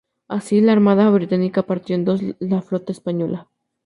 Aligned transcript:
Así, 0.27 0.61
la 0.61 0.71
armada 0.71 1.11
británica 1.11 1.61
partió 1.61 1.93
en 1.95 2.05
dos 2.05 2.21
a 2.21 2.23
la 2.39 2.63
flota 2.63 2.91
española. 2.91 3.49